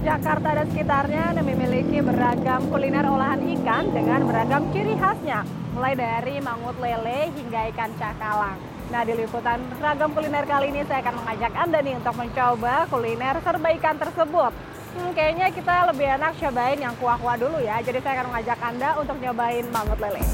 [0.00, 5.44] Jakarta dan sekitarnya memiliki beragam kuliner olahan ikan dengan beragam ciri khasnya,
[5.76, 8.56] mulai dari mangut lele hingga ikan cakalang.
[8.88, 13.44] Nah, di liputan ragam kuliner kali ini saya akan mengajak Anda nih untuk mencoba kuliner
[13.44, 14.52] serba ikan tersebut.
[14.96, 17.76] Hmm, kayaknya kita lebih enak cobain yang kuah-kuah dulu ya.
[17.84, 20.24] Jadi saya akan mengajak Anda untuk nyobain mangut lele.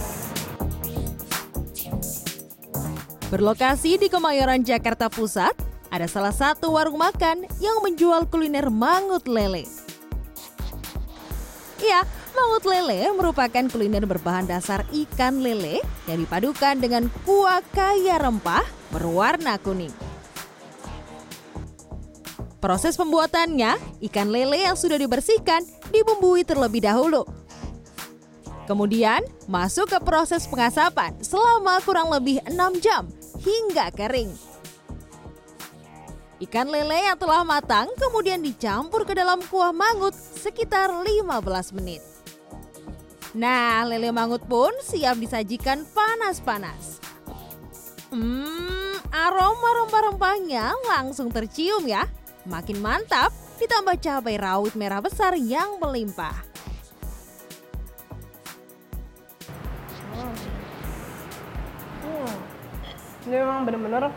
[3.35, 9.65] Berlokasi di Kemayoran, Jakarta Pusat, ada salah satu warung makan yang menjual kuliner mangut lele.
[11.79, 18.65] Ya, mangut lele merupakan kuliner berbahan dasar ikan lele yang dipadukan dengan kuah kaya rempah
[18.91, 19.93] berwarna kuning.
[22.57, 23.79] Proses pembuatannya,
[24.11, 27.23] ikan lele yang sudah dibersihkan dibumbui terlebih dahulu.
[28.67, 33.07] Kemudian, masuk ke proses pengasapan selama kurang lebih 6 jam
[33.39, 34.56] hingga kering.
[36.37, 41.25] Ikan lele yang telah matang kemudian dicampur ke dalam kuah mangut sekitar 15
[41.73, 42.05] menit.
[43.33, 47.01] Nah, lele mangut pun siap disajikan panas-panas.
[48.13, 52.05] Hmm, aroma rempah-rempahnya langsung tercium ya.
[52.45, 56.37] Makin mantap ditambah cabai rawit merah besar yang melimpah.
[60.13, 60.37] Hmm.
[62.05, 62.35] Hmm.
[63.25, 64.13] Ini memang benar-benar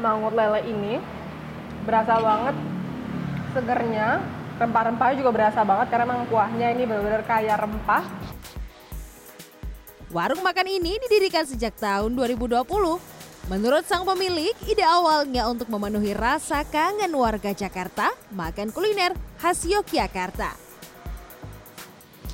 [0.00, 1.17] mangut lele ini
[1.88, 2.56] berasa banget
[3.56, 4.20] segernya
[4.60, 8.04] rempah-rempahnya juga berasa banget karena memang kuahnya ini benar-benar kaya rempah
[10.08, 12.64] Warung makan ini didirikan sejak tahun 2020.
[13.52, 20.56] Menurut sang pemilik, ide awalnya untuk memenuhi rasa kangen warga Jakarta makan kuliner khas Yogyakarta.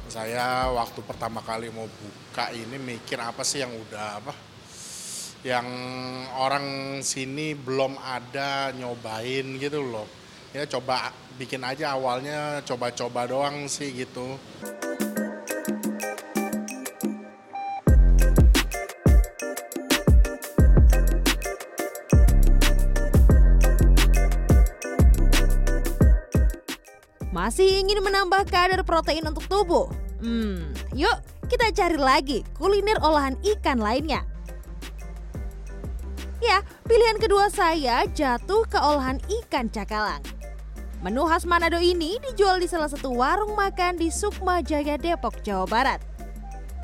[0.06, 4.53] Saya waktu pertama kali mau buka ini mikir apa sih yang udah apa
[5.44, 5.68] yang
[6.40, 10.08] orang sini belum ada nyobain gitu loh.
[10.56, 14.40] Ya coba bikin aja awalnya coba-coba doang sih gitu.
[27.28, 29.92] Masih ingin menambah kadar protein untuk tubuh?
[30.24, 31.20] Hmm, yuk
[31.52, 34.33] kita cari lagi kuliner olahan ikan lainnya.
[36.44, 40.20] Ya, pilihan kedua saya jatuh ke olahan ikan cakalang.
[41.00, 45.64] Menu khas Manado ini dijual di salah satu warung makan di Sukma Jaya Depok, Jawa
[45.64, 46.04] Barat.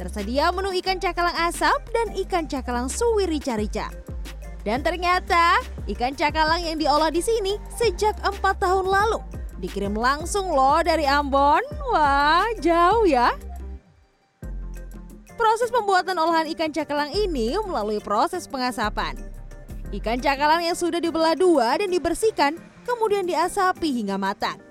[0.01, 3.93] Tersedia menu ikan cakalang asap dan ikan cakalang suwi rica-rica.
[4.65, 5.61] Dan ternyata
[5.93, 9.21] ikan cakalang yang diolah di sini sejak empat tahun lalu
[9.61, 11.61] dikirim langsung loh dari Ambon.
[11.93, 13.37] Wah, jauh ya.
[15.37, 19.30] Proses pembuatan olahan ikan cakalang ini melalui proses pengasapan.
[19.91, 22.55] Ikan cakalang yang sudah dibelah dua dan dibersihkan,
[22.87, 24.63] kemudian diasapi hingga matang.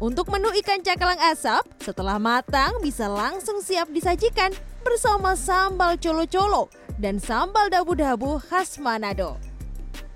[0.00, 4.48] Untuk menu ikan cakalang asap, setelah matang bisa langsung siap disajikan
[4.80, 9.36] bersama sambal colo-colo dan sambal dabu-dabu khas Manado.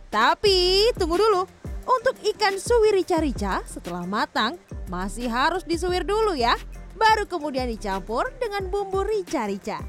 [0.08, 1.44] Tapi tunggu dulu,
[1.84, 4.56] untuk ikan suwir rica-rica setelah matang
[4.88, 6.56] masih harus disuwir dulu ya,
[6.96, 9.84] baru kemudian dicampur dengan bumbu rica-rica.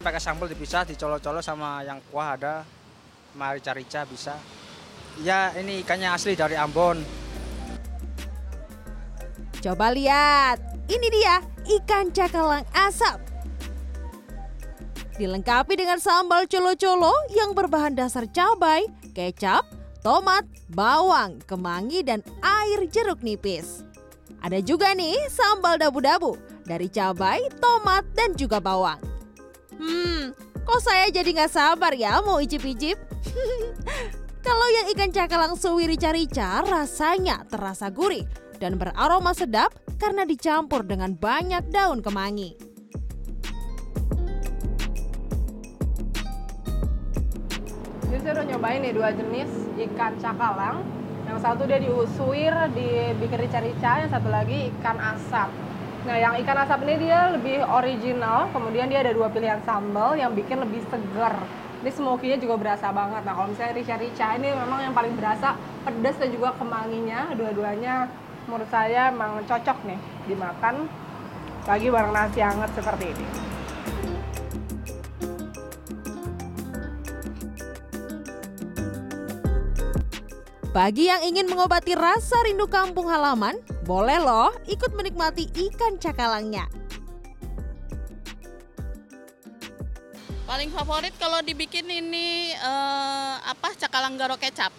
[0.00, 2.64] Pakai sambal dipisah, dicolo-colo sama yang kuah ada,
[3.36, 4.34] mari rica-rica bisa.
[5.20, 7.04] Ya ini ikannya asli dari Ambon.
[9.60, 11.40] Coba lihat, ini dia
[11.80, 13.20] ikan cakalang asap.
[15.16, 18.84] Dilengkapi dengan sambal colo-colo yang berbahan dasar cabai,
[19.16, 19.64] kecap,
[20.04, 23.80] tomat, bawang, kemangi, dan air jeruk nipis.
[24.44, 26.36] Ada juga nih sambal dabu-dabu
[26.68, 29.00] dari cabai, tomat, dan juga bawang.
[29.80, 30.36] Hmm,
[30.68, 33.05] kok saya jadi nggak sabar ya mau icip-icip?
[34.46, 38.22] Kalau yang ikan cakalang suwi rica-rica rasanya terasa gurih
[38.62, 42.54] dan beraroma sedap karena dicampur dengan banyak daun kemangi.
[48.06, 49.50] Jadi saya udah nyobain nih dua jenis
[49.90, 50.78] ikan cakalang.
[51.26, 55.50] Yang satu dia diusuir, dibikin rica-rica, yang satu lagi ikan asap.
[56.06, 60.30] Nah, yang ikan asap ini dia lebih original, kemudian dia ada dua pilihan sambal yang
[60.38, 61.34] bikin lebih segar.
[61.86, 63.22] Ini smokinya juga berasa banget.
[63.22, 65.54] Nah, kalau misalnya rica-rica ini memang yang paling berasa
[65.86, 67.30] pedas dan juga kemanginya.
[67.38, 68.10] Dua-duanya
[68.50, 69.94] menurut saya memang cocok nih
[70.26, 70.90] dimakan
[71.62, 73.26] lagi bareng nasi hangat seperti ini.
[80.74, 86.66] Bagi yang ingin mengobati rasa rindu kampung halaman, boleh loh ikut menikmati ikan cakalangnya.
[90.46, 94.70] Paling favorit kalau dibikin ini eh, apa cakalang garo kecap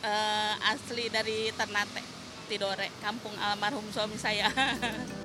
[0.00, 2.24] eh, asli dari Ternate.
[2.44, 4.48] Tidore, kampung almarhum suami saya.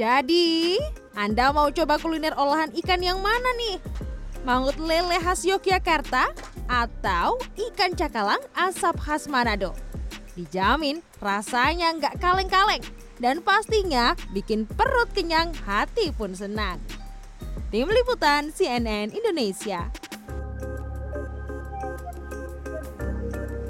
[0.00, 0.76] Jadi,
[1.16, 3.80] Anda mau coba kuliner olahan ikan yang mana nih?
[4.44, 6.28] Mangut lele khas Yogyakarta
[6.68, 9.72] atau ikan cakalang asap khas Manado?
[10.36, 12.84] Dijamin rasanya nggak kaleng-kaleng
[13.16, 16.76] dan pastinya bikin perut kenyang, hati pun senang.
[17.66, 19.90] Tim Liputan CNN Indonesia